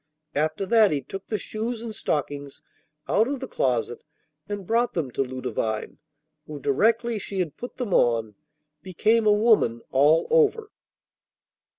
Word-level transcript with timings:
After 0.33 0.65
that 0.65 0.89
he 0.89 1.01
took 1.01 1.27
the 1.27 1.37
shoes 1.37 1.83
and 1.83 1.93
stockings 1.93 2.63
out 3.07 3.27
of 3.27 3.39
the 3.39 3.47
closet 3.47 4.03
and 4.49 4.65
brought 4.65 4.95
them 4.95 5.11
to 5.11 5.21
Ludovine, 5.21 5.99
who, 6.47 6.59
directly 6.59 7.19
she 7.19 7.37
had 7.37 7.55
put 7.55 7.77
them 7.77 7.93
on, 7.93 8.33
became 8.81 9.27
a 9.27 9.31
woman 9.31 9.83
all 9.91 10.25
over. 10.31 10.71